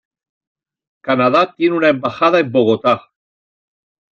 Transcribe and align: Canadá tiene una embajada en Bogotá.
Canadá 1.03 1.53
tiene 1.55 1.75
una 1.77 1.89
embajada 1.89 2.39
en 2.39 2.51
Bogotá. 2.51 3.11